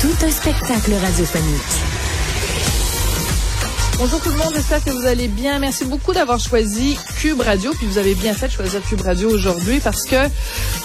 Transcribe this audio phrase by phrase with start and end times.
[0.00, 1.96] Tout un spectacle radiophonique.
[3.98, 5.58] Bonjour tout le monde, j'espère que vous allez bien.
[5.58, 9.30] Merci beaucoup d'avoir choisi Cube Radio, puis vous avez bien fait de choisir Cube Radio
[9.30, 10.16] aujourd'hui parce que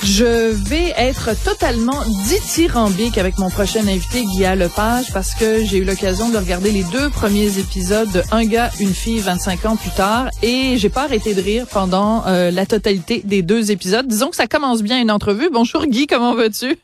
[0.03, 5.83] je vais être totalement dithyrambique avec mon prochain invité, Guillaume Lepage, parce que j'ai eu
[5.83, 9.91] l'occasion de regarder les deux premiers épisodes de Un gars, une fille, 25 ans plus
[9.91, 14.07] tard, et j'ai pas arrêté de rire pendant euh, la totalité des deux épisodes.
[14.07, 15.49] Disons que ça commence bien une entrevue.
[15.51, 16.77] Bonjour Guy, comment vas-tu?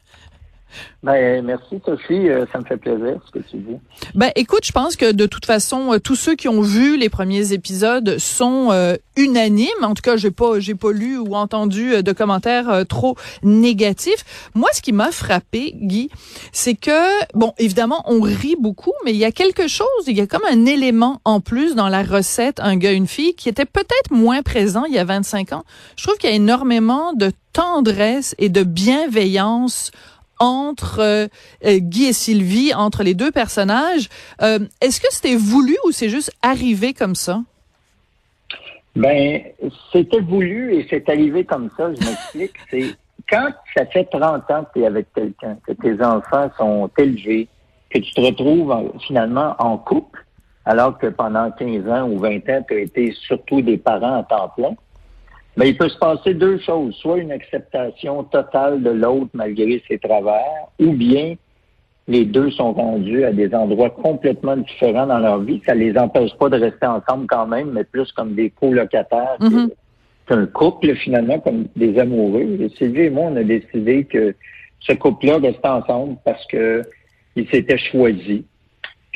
[1.03, 3.77] Ben, merci Sophie, euh, ça me fait plaisir ce que tu dis.
[4.15, 7.09] Ben écoute, je pense que de toute façon, euh, tous ceux qui ont vu les
[7.09, 9.67] premiers épisodes sont euh, unanimes.
[9.83, 14.49] En tout cas, j'ai pas, j'ai pas lu ou entendu de commentaires trop négatifs.
[14.53, 16.09] Moi, ce qui m'a frappé, Guy,
[16.51, 20.21] c'est que bon, évidemment, on rit beaucoup, mais il y a quelque chose, il y
[20.21, 23.65] a comme un élément en plus dans la recette un gars une fille qui était
[23.65, 25.63] peut-être moins présent il y a 25 ans.
[25.95, 29.91] Je trouve qu'il y a énormément de tendresse et de bienveillance
[30.39, 31.27] entre euh,
[31.65, 34.09] euh, Guy et Sylvie, entre les deux personnages.
[34.41, 37.41] Euh, est-ce que c'était voulu ou c'est juste arrivé comme ça?
[38.95, 39.41] Ben,
[39.91, 41.93] c'était voulu et c'est arrivé comme ça.
[41.93, 42.53] Je m'explique.
[42.71, 42.95] c'est
[43.29, 47.47] quand ça fait 30 ans que tu es avec quelqu'un, que tes enfants sont élevés,
[47.89, 48.73] que tu te retrouves
[49.05, 50.25] finalement en couple,
[50.65, 54.23] alors que pendant 15 ans ou 20 ans, tu as été surtout des parents à
[54.23, 54.75] temps plein.
[55.57, 59.97] Mais il peut se passer deux choses, soit une acceptation totale de l'autre malgré ses
[59.97, 61.33] travers, ou bien
[62.07, 65.61] les deux sont rendus à des endroits complètement différents dans leur vie.
[65.65, 69.67] Ça les empêche pas de rester ensemble quand même, mais plus comme des colocataires mm
[70.27, 72.57] qu'un couple finalement, comme des amoureux.
[72.59, 74.35] Et Sylvie et moi, on a décidé que
[74.81, 76.81] ce couple-là restait ensemble parce que
[77.35, 78.45] il s'était choisi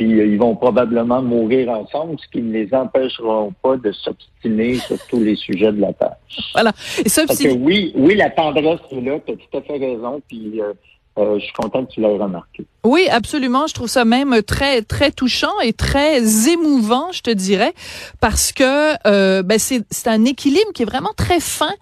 [0.01, 4.75] puis euh, ils vont probablement mourir ensemble, ce qui ne les empêchera pas de s'obstiner
[4.75, 6.15] sur tous les sujets de la Terre.
[6.53, 6.71] Voilà.
[7.05, 10.73] Et oui, oui, la tendresse est là, tu as tout à fait raison, puis euh,
[11.19, 12.65] euh, je suis content que tu l'aies remarqué.
[12.83, 13.67] Oui, absolument.
[13.67, 17.73] Je trouve ça même très très touchant et très émouvant, je te dirais,
[18.19, 21.73] parce que euh, ben c'est un équilibre qui est vraiment très fin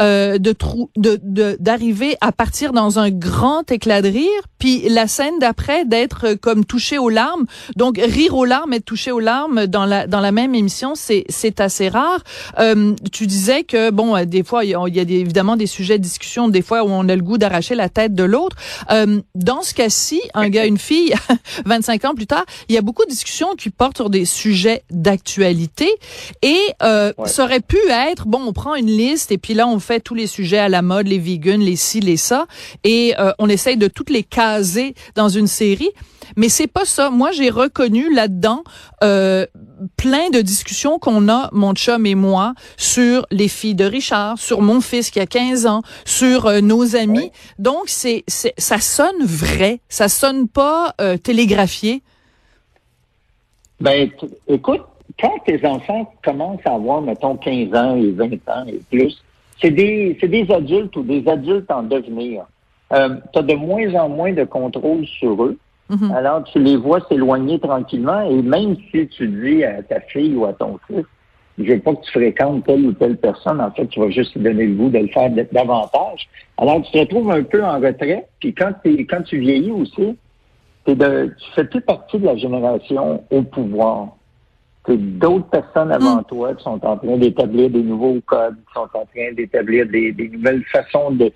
[0.00, 0.54] euh, de
[0.96, 6.34] de d'arriver à partir dans un grand éclat de rire, puis la scène d'après d'être
[6.34, 7.44] comme touché aux larmes.
[7.76, 11.24] Donc rire aux larmes et toucher aux larmes dans la dans la même émission, c'est
[11.28, 12.20] c'est assez rare.
[12.58, 16.02] Euh, tu disais que bon, des fois il y a, des, évidemment des sujets de
[16.02, 18.56] discussion, des fois où on a le goût d'arracher la tête de l'autre.
[18.90, 21.14] Euh, dans ce cas-ci, un gars, une fille,
[21.66, 24.82] 25 ans plus tard, il y a beaucoup de discussions qui portent sur des sujets
[24.90, 25.88] d'actualité
[26.42, 29.78] et euh, ça aurait pu être, bon, on prend une liste et puis là, on
[29.80, 32.46] fait tous les sujets à la mode, les vegans, les ci, les ça,
[32.84, 35.90] et euh, on essaye de toutes les caser dans une série.
[36.36, 37.10] Mais c'est pas ça.
[37.10, 38.62] Moi, j'ai reconnu là-dedans
[39.02, 39.46] euh,
[39.96, 44.62] plein de discussions qu'on a, mon chum et moi, sur les filles de Richard, sur
[44.62, 47.30] mon fils qui a 15 ans, sur euh, nos amis.
[47.58, 49.80] Donc, c'est, ça sonne vrai.
[49.88, 52.02] Ça sonne pas euh, télégraphié.
[53.80, 54.10] Ben,
[54.48, 54.82] écoute,
[55.20, 59.22] quand tes enfants commencent à avoir, mettons, 15 ans et 20 ans et plus,
[59.60, 62.44] c'est des, c'est des adultes ou des adultes en devenir.
[62.92, 65.58] Euh, tu as de moins en moins de contrôle sur eux.
[65.88, 66.10] Mhm.
[66.12, 70.44] Alors, tu les vois s'éloigner tranquillement et même si tu dis à ta fille ou
[70.44, 71.04] à ton fils,
[71.58, 74.34] je veux pas que tu fréquentes telle ou telle personne, en fait, tu vas juste
[74.34, 76.28] lui donner le goût de le faire davantage.
[76.58, 80.16] Alors, tu te retrouves un peu en retrait, puis quand, quand tu vieillis aussi,
[80.86, 84.08] de, tu fais plus partie de la génération au pouvoir.
[84.86, 86.24] C'est d'autres personnes avant mhm.
[86.24, 90.12] toi qui sont en train d'établir des nouveaux codes, qui sont en train d'établir des,
[90.12, 91.32] des nouvelles façons de,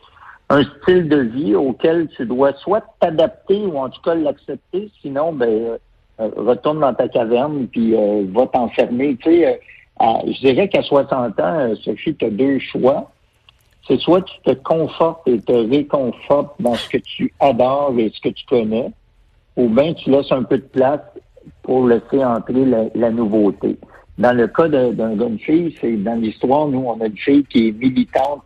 [0.50, 5.32] un style de vie auquel tu dois soit t'adapter ou en tout cas l'accepter, sinon
[5.32, 5.78] ben euh,
[6.20, 9.16] euh, retourne dans ta caverne puis euh, va t'enfermer.
[9.22, 9.60] Tu sais,
[10.00, 13.10] je dirais qu'à 60 ans, Sophie, tu as deux choix.
[13.86, 18.20] C'est soit tu te confortes et te réconfortes dans ce que tu adores et ce
[18.20, 18.90] que tu connais,
[19.56, 21.00] ou bien tu laisses un peu de place
[21.62, 23.78] pour laisser entrer la, nouveauté.
[24.18, 27.72] Dans le cas d'une fille, c'est dans l'histoire, nous, on a une fille qui est
[27.72, 28.42] militante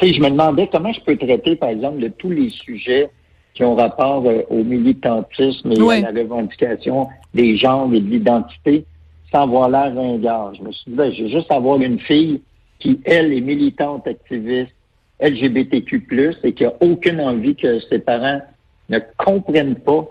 [0.00, 3.10] je me demandais comment je peux traiter, par exemple, de tous les sujets
[3.54, 8.84] qui ont rapport euh, au militantisme et à la revendication des genres et de l'identité
[9.32, 10.54] sans avoir l'air ringard.
[10.54, 12.40] Je me suis dit, ben, je vais juste avoir une fille
[12.78, 14.72] qui, elle, est militante activiste
[15.20, 16.06] LGBTQ+,
[16.44, 18.40] et qui a aucune envie que ses parents
[18.88, 20.06] ne comprennent pas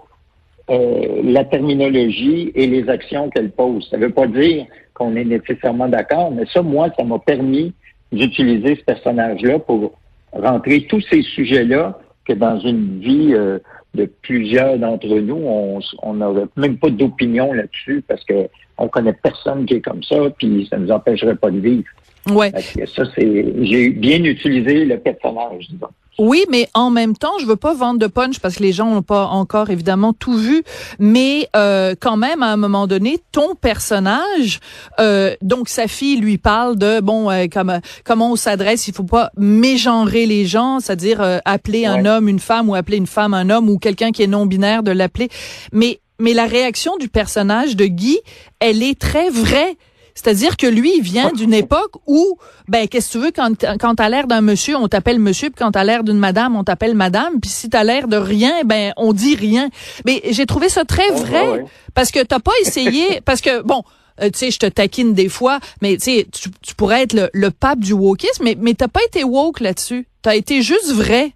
[0.70, 3.88] euh, la terminologie et les actions qu'elle pose.
[3.90, 7.74] Ça ne veut pas dire qu'on est nécessairement d'accord, mais ça, moi, ça m'a permis
[8.12, 9.94] d'utiliser ce personnage-là pour
[10.34, 13.60] rentrer tous ces sujets-là que dans une vie euh,
[13.94, 19.66] de plusieurs d'entre nous, on n'aurait même pas d'opinion là-dessus parce que on connaît personne
[19.66, 21.90] qui est comme ça, puis ça ne nous empêcherait pas de vivre.
[22.30, 22.52] Ouais.
[22.86, 25.88] Ça, c'est j'ai bien utilisé le personnage, disons.
[26.20, 28.90] Oui, mais en même temps, je veux pas vendre de punch parce que les gens
[28.90, 30.64] n'ont pas encore évidemment tout vu,
[30.98, 34.60] mais euh, quand même à un moment donné, ton personnage,
[35.00, 39.04] euh, donc sa fille lui parle de bon euh, comme, comment on s'adresse, il faut
[39.04, 43.36] pas mégenrer les gens, c'est-à-dire euh, appeler un homme une femme ou appeler une femme
[43.36, 45.30] un homme ou quelqu'un qui est non binaire de l'appeler,
[45.72, 48.20] mais mais la réaction du personnage de Guy,
[48.60, 49.78] elle est très vraie.
[50.18, 53.94] C'est-à-dire que lui, il vient d'une époque où, ben, qu'est-ce que tu veux, quand, quand
[53.94, 56.96] t'as l'air d'un monsieur, on t'appelle monsieur, puis quand t'as l'air d'une madame, on t'appelle
[56.96, 59.70] madame, puis si t'as l'air de rien, ben, on dit rien.
[60.08, 63.84] Mais j'ai trouvé ça très vrai, parce que t'as pas essayé, parce que, bon,
[64.20, 67.30] euh, tu sais, je te taquine des fois, mais tu sais, tu pourrais être le,
[67.32, 70.08] le pape du wokisme, mais, mais t'as pas été woke là-dessus.
[70.24, 71.34] T'as été juste vrai.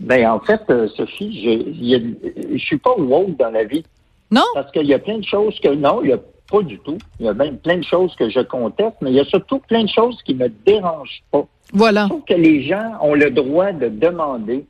[0.00, 3.84] Ben, en fait, euh, Sophie, je, je suis pas woke dans la vie.
[4.30, 4.44] Non?
[4.54, 6.18] Parce qu'il y a plein de choses que, non, il y a
[6.50, 6.98] pas du tout.
[7.18, 9.60] Il y a même plein de choses que je conteste, mais il y a surtout
[9.60, 11.46] plein de choses qui me dérangent pas.
[11.72, 12.04] Voilà.
[12.04, 14.66] Je trouve que les gens ont le droit de demander.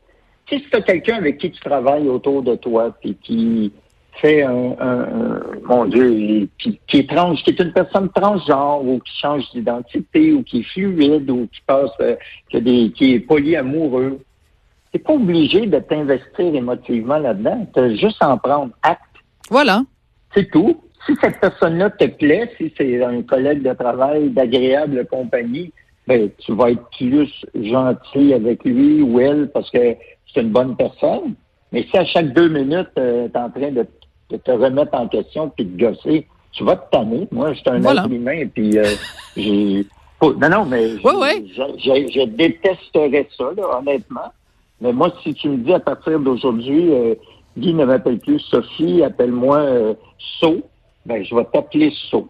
[0.46, 3.72] Tu sais, si tu as quelqu'un avec qui tu travailles autour de toi, puis qui
[4.20, 4.76] fait un,
[5.64, 10.32] mon Dieu, qui, qui est trans, qui est une personne transgenre, ou qui change d'identité,
[10.32, 12.16] ou qui est fluide, ou qui passe, euh,
[12.50, 14.20] qui, des, qui est polyamoureux,
[14.92, 17.66] t'es pas obligé de t'investir émotivement là-dedans.
[17.72, 19.00] Tu as juste en prendre acte.
[19.48, 19.84] Voilà.
[20.34, 25.72] C'est tout si cette personne-là te plaît, si c'est un collègue de travail d'agréable compagnie,
[26.06, 29.94] ben, tu vas être plus gentil avec lui ou elle parce que
[30.32, 31.34] c'est une bonne personne.
[31.72, 33.86] Mais si à chaque deux minutes, euh, tu es en train de,
[34.36, 37.28] te remettre en question puis de gosser, tu vas te tanner.
[37.30, 38.84] Moi, je suis un être humain puis euh,
[39.36, 39.86] j'ai...
[40.22, 44.32] Non, non, mais je, détesterais ça, là, honnêtement.
[44.80, 47.14] Mais moi, si tu me dis à partir d'aujourd'hui, euh,
[47.56, 49.94] Guy ne m'appelle plus Sophie, appelle-moi euh,
[51.06, 52.26] ben, je vais t'appeler sauf.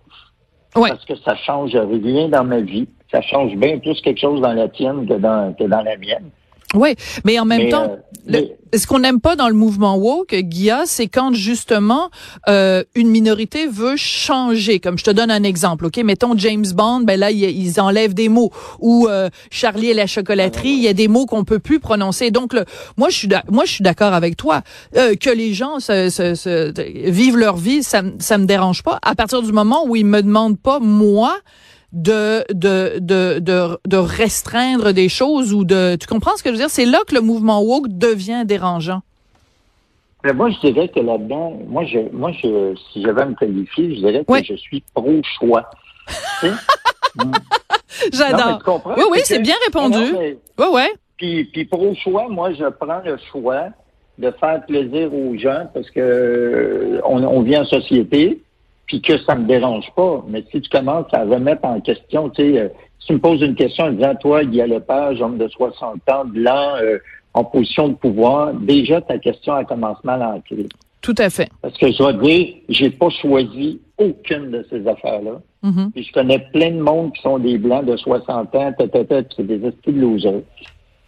[0.75, 2.89] Parce que ça change rien dans ma vie.
[3.11, 6.31] Ça change bien plus quelque chose dans la tienne que dans, que dans la mienne.
[6.75, 6.95] Oui,
[7.25, 7.97] mais en même temps,
[8.33, 8.43] euh,
[8.75, 12.11] ce qu'on n'aime pas dans le mouvement woke, Guilla, c'est quand justement
[12.49, 14.79] euh, une minorité veut changer.
[14.79, 15.99] Comme je te donne un exemple, ok?
[16.05, 18.51] Mettons James Bond, ben là ils, enlèvent des mots.
[18.79, 22.31] Ou euh, Charlie et la chocolaterie, il y a des mots qu'on peut plus prononcer.
[22.31, 22.65] Donc le,
[22.97, 24.63] moi je suis moi je suis d'accord avec toi
[24.97, 28.99] euh, que les gens se, se, se, vivent leur vie, ça ça me dérange pas.
[29.03, 31.37] À partir du moment où ils me demandent pas moi
[31.93, 35.97] de, de, de, de, de restreindre des choses ou de...
[35.97, 36.71] Tu comprends ce que je veux dire?
[36.71, 39.03] C'est là que le mouvement woke devient dérangeant.
[40.23, 43.95] Mais moi, je dirais que là-dedans, moi, je, moi, je, si j'avais à me qualifier,
[43.95, 45.71] je dirais que je suis pro-choix.
[48.13, 48.61] J'adore.
[48.97, 50.15] Oui, oui, c'est bien répondu.
[50.59, 50.83] oui, oui.
[51.17, 53.69] Puis, puis pro-choix, moi, je prends le choix
[54.19, 58.43] de faire plaisir aux gens parce que on, on vit en société
[58.91, 60.25] puis que ça me dérange pas.
[60.27, 63.41] Mais si tu commences à remettre en question, tu sais, euh, si tu me poses
[63.41, 66.75] une question en disant, toi, il y a le page, homme de 60 ans, blanc,
[66.83, 66.99] euh,
[67.33, 70.67] en position de pouvoir, déjà ta question elle commence mal à entrer.
[71.03, 71.49] Tout à fait.
[71.63, 75.41] Parce que je vais dire, j'ai pas choisi aucune de ces affaires-là.
[75.63, 75.91] Mm-hmm.
[75.93, 79.65] Puis je connais plein de monde qui sont des blancs de 60 ans, c'est des
[79.65, 80.43] esprits de losers.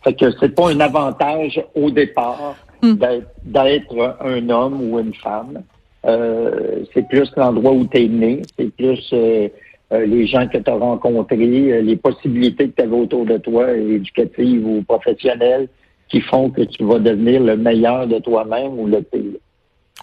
[0.04, 2.94] Fait que c'est pas un avantage au départ mm.
[3.42, 5.64] d'être un homme ou une femme.
[6.04, 9.48] Euh, c'est plus l'endroit où tu es né, c'est plus euh,
[9.92, 13.72] euh, les gens que tu as rencontrés, les possibilités que tu avais autour de toi,
[13.72, 15.68] éducatives ou professionnelles,
[16.08, 19.38] qui font que tu vas devenir le meilleur de toi-même ou le pire.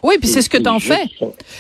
[0.02, 1.04] Oui, puis c'est ce que t'en fais.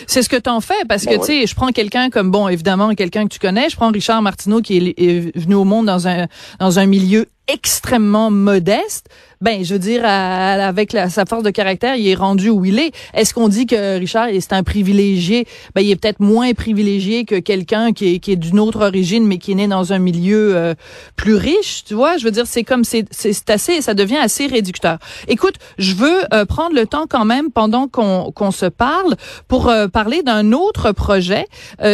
[0.08, 2.48] C'est ce que t'en fais parce que ben tu sais, je prends quelqu'un comme bon,
[2.48, 3.69] évidemment quelqu'un que tu connais.
[3.69, 6.27] Je prends Richard Martineau qui est, venu au monde dans un
[6.60, 9.10] dans un milieu extrêmement modeste,
[9.41, 12.91] ben je veux dire avec sa force de caractère, il est rendu où il est.
[13.13, 15.48] Est-ce qu'on dit que Richard c'est un privilégié?
[15.74, 19.53] Ben il est peut-être moins privilégié que quelqu'un qui est, d'une autre origine mais qui
[19.53, 20.74] est né dans un milieu euh,
[21.15, 22.18] plus riche, tu vois?
[22.18, 24.98] Je veux dire c'est comme c'est c'est assez ça devient assez réducteur.
[25.29, 29.15] Écoute, je veux euh, prendre le temps quand même pendant qu'on qu'on se parle
[29.48, 31.46] pour euh, parler d'un autre projet,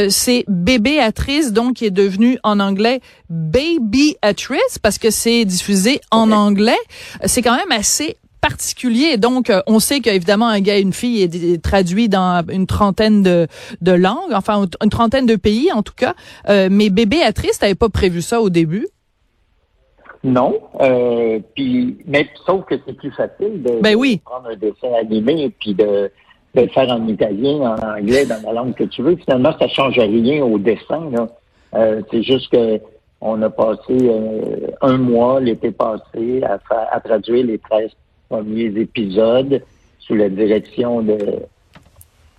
[0.10, 6.02] c'est Bébé Atrice donc qui est devenu en anglais Baby Atrice parce que c'est diffusé
[6.12, 6.78] en anglais.
[7.26, 9.18] C'est quand même assez particulier.
[9.18, 13.24] Donc, euh, on sait qu'évidemment, un gars et une fille est traduit dans une trentaine
[13.24, 13.48] de,
[13.82, 16.14] de langues, enfin, une trentaine de pays, en tout cas.
[16.50, 18.88] Euh, mais Bébé Atrice, t'avais pas prévu ça au début?
[20.24, 20.60] Non.
[20.82, 24.22] Euh, puis, mais sauf que c'est plus facile de, ben oui.
[24.24, 26.12] prendre un dessin animé et puis de,
[26.56, 29.16] de le faire en italien, en anglais, dans la langue que tu veux.
[29.18, 31.10] Finalement, ça change rien au dessin.
[31.12, 31.28] Là.
[31.76, 32.80] Euh, c'est juste que
[33.26, 36.60] on a passé euh, un mois l'été passé à,
[36.92, 37.90] à traduire les 13
[38.30, 39.64] premiers épisodes
[40.00, 41.18] sous la direction de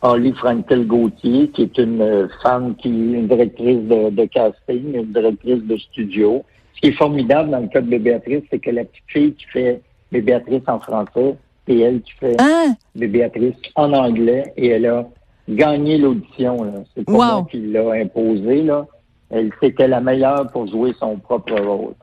[0.03, 5.13] Holly Frankel Gauthier, qui est une femme qui est une directrice de, de casting, une
[5.13, 6.45] directrice de studio.
[6.75, 9.47] Ce qui est formidable dans le cas de Béatrice, c'est que la petite fille qui
[9.47, 9.81] fait
[10.13, 11.35] Béatrice en français,
[11.67, 12.69] et elle qui fait ah!
[12.95, 15.09] Béatrice en anglais, et elle a
[15.49, 16.85] gagné l'audition.
[16.95, 18.63] C'est pas moi qui l'a imposé.
[18.63, 18.87] Là.
[19.31, 21.95] Elle c'était la meilleure pour jouer son propre rôle.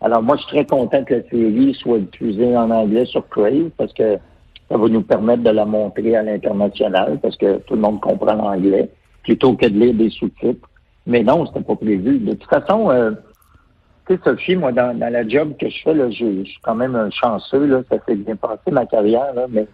[0.00, 3.70] Alors moi, je suis très content que la série soit diffusée en anglais sur Crave
[3.76, 4.18] parce que
[4.70, 8.34] ça va nous permettre de la montrer à l'international parce que tout le monde comprend
[8.34, 8.90] l'anglais
[9.22, 10.68] plutôt que de lire des sous-titres.
[11.06, 12.18] Mais non, c'était pas prévu.
[12.18, 13.10] De toute façon, euh,
[14.06, 16.94] tu sais, Sophie, moi, dans, la job que je fais, là, je, suis quand même
[16.94, 19.66] un chanceux, là, ça fait bien passer ma carrière, là, mais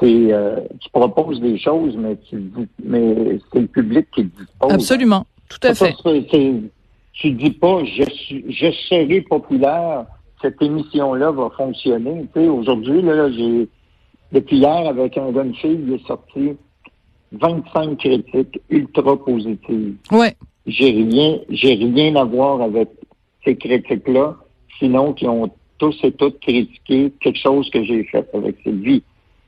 [0.00, 2.50] c'est euh, tu proposes des choses, mais tu
[2.84, 4.72] mais c'est le public qui dispose.
[4.72, 5.94] Absolument, tout à fait.
[7.12, 10.06] tu dis pas je suis je serai populaire,
[10.42, 12.26] cette émission-là va fonctionner.
[12.34, 13.68] Tu sais, aujourd'hui, là, j'ai
[14.32, 16.56] depuis hier, avec un jeune fille, il est sorti
[17.32, 19.94] 25 critiques ultra positives.
[20.10, 20.34] Ouais.
[20.66, 22.88] J'ai rien, j'ai rien à voir avec
[23.44, 24.36] ces critiques-là,
[24.78, 29.02] sinon qui ont tous et toutes critiqué quelque chose que j'ai fait avec cette vie.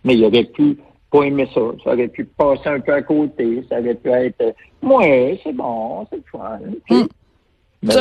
[0.05, 0.79] Mais il aurait pu
[1.11, 1.61] pas aimer ça.
[1.85, 3.65] Ça aurait pu passer un peu à côté.
[3.69, 6.59] Ça aurait pu être, ouais, c'est bon, c'est fun.
[6.91, 7.07] Mm.
[7.81, 7.95] Mais,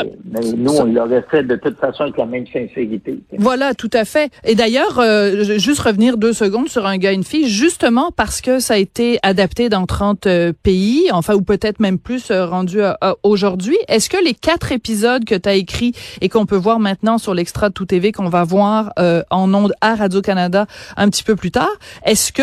[0.56, 3.20] nous, on l'aurait fait de toute façon avec la même sincérité.
[3.38, 4.32] Voilà, tout à fait.
[4.42, 8.40] Et d'ailleurs, euh, juste revenir deux secondes sur un gars et une fille, justement parce
[8.40, 12.46] que ça a été adapté dans 30 euh, pays, enfin, ou peut-être même plus euh,
[12.46, 12.80] rendu
[13.22, 13.76] aujourd'hui.
[13.86, 17.32] Est-ce que les quatre épisodes que tu as écrits et qu'on peut voir maintenant sur
[17.32, 18.92] l'extra de Tout TV, qu'on va voir
[19.30, 21.70] en ondes à Radio-Canada un petit peu plus tard,
[22.04, 22.42] est-ce que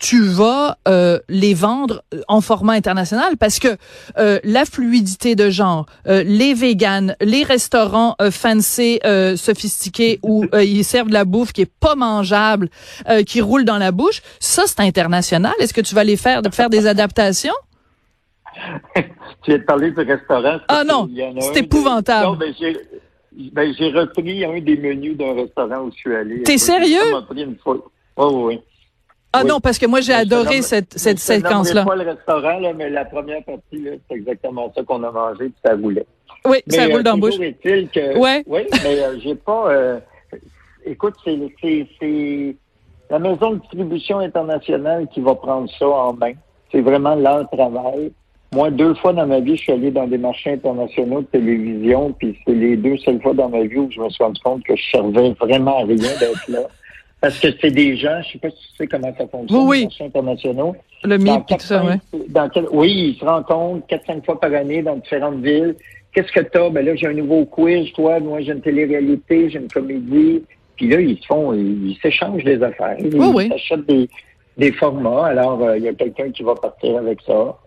[0.00, 3.68] tu vas euh, les vendre en format international parce que
[4.18, 8.98] euh, la fluidité de genre, euh, les véganes, les restaurants fancy,
[9.36, 12.70] sophistiqués où ils servent de la bouffe qui est pas mangeable,
[13.26, 15.52] qui roule dans la bouche, ça c'est international.
[15.60, 17.54] Est-ce que tu vas les faire faire des adaptations?
[19.42, 20.58] Tu viens de parler du restaurant.
[20.68, 21.08] Ah non,
[21.40, 22.36] c'est épouvantable.
[22.36, 22.52] Ben,
[23.52, 26.42] ben, j'ai repris un des menus d'un restaurant où je suis allé.
[26.42, 26.98] T'es sérieux?
[28.16, 28.60] Oh, oui.
[29.32, 31.84] Ah non, parce que moi j'ai adoré cette, cette séquence-là.
[31.84, 35.54] pas le restaurant, là, mais la première partie, c'est exactement ça qu'on a mangé, puis
[35.64, 36.06] ça roulait.
[36.44, 37.38] Oui, ça roule dans la bouche.
[37.38, 38.42] Que, ouais.
[38.46, 39.70] Oui, mais euh, j'ai pas.
[39.70, 40.00] Euh,
[40.84, 42.56] écoute, c'est
[43.10, 46.32] la maison de distribution internationale qui va prendre ça en main.
[46.72, 48.12] C'est vraiment leur travail.
[48.52, 52.12] Moi, deux fois dans ma vie, je suis allé dans des marchés internationaux de télévision,
[52.12, 54.64] puis c'est les deux seules fois dans ma vie où je me suis rendu compte
[54.64, 56.62] que je servais vraiment à rien d'être là.
[57.20, 59.88] Parce que c'est des gens, je sais pas si tu sais comment ça fonctionne, oui,
[59.98, 60.74] les internationaux.
[61.04, 62.22] Le MIP, tout ça, oui.
[62.28, 65.76] Dans oui, ils se rencontrent quatre, cinq fois par année dans différentes villes.
[66.12, 66.70] Qu'est-ce que t'as?
[66.70, 70.42] Ben là, j'ai un nouveau quiz, toi, moi, j'ai une télé-réalité, j'ai une comédie.
[70.76, 72.96] Puis là, ils se font, ils s'échangent des affaires.
[72.98, 74.08] Ils oui, s'achètent des,
[74.56, 75.26] des formats.
[75.26, 77.58] Alors, euh, il y a quelqu'un qui va partir avec ça.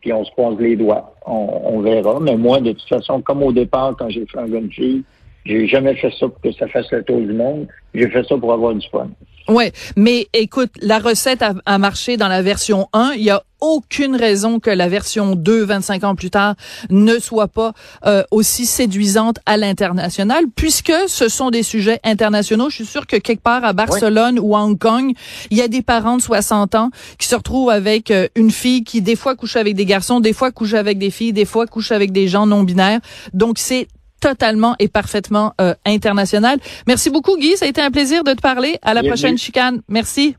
[0.00, 1.14] Puis on se croise les doigts.
[1.26, 2.20] On, on, verra.
[2.20, 5.02] Mais moi, de toute façon, comme au départ, quand j'ai fait un jeune fille,
[5.44, 7.66] j'ai jamais fait ça pour que ça fasse le tour du monde.
[7.94, 9.08] J'ai fait ça pour avoir du fun.
[9.48, 13.12] Ouais, mais écoute, la recette a, marché dans la version 1.
[13.16, 16.54] Il y a aucune raison que la version 2, 25 ans plus tard,
[16.90, 17.72] ne soit pas
[18.04, 22.68] euh, aussi séduisante à l'international, puisque ce sont des sujets internationaux.
[22.68, 25.12] Je suis sûre que quelque part à Barcelone ou à Hong Kong,
[25.50, 28.84] il y a des parents de 60 ans qui se retrouvent avec euh, une fille
[28.84, 31.66] qui des fois couche avec des garçons, des fois couche avec des filles, des fois
[31.66, 33.00] couche avec des gens non binaires.
[33.32, 33.88] Donc c'est
[34.20, 36.58] totalement et parfaitement euh, international.
[36.86, 37.56] Merci beaucoup, Guy.
[37.56, 38.78] Ça a été un plaisir de te parler.
[38.82, 39.80] À la prochaine chicane.
[39.88, 40.36] Merci.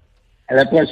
[0.47, 0.87] À la prochaine.